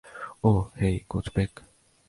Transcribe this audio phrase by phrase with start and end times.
[0.43, 1.51] Oh, hey, coach bake.